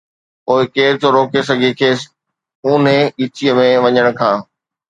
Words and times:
پوءِ 0.45 0.63
ڪير 0.75 0.91
ٿو 1.01 1.07
روڪي 1.15 1.41
سگهي 1.49 1.71
کيس 1.79 1.99
اونهي 2.65 2.99
ڳچي 3.19 3.49
۾ 3.57 3.65
وڃڻ 3.83 4.07
کان. 4.19 4.35